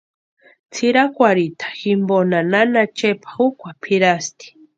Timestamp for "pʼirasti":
3.81-4.45